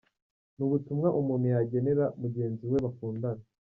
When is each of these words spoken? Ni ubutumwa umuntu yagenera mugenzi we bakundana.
Ni 0.55 0.63
ubutumwa 0.67 1.07
umuntu 1.19 1.45
yagenera 1.53 2.05
mugenzi 2.21 2.63
we 2.71 2.77
bakundana. 2.85 3.43